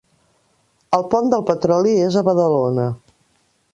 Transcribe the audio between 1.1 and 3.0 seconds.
pont del Petroli és a Badalona